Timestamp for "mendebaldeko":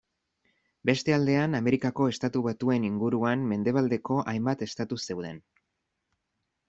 3.53-4.19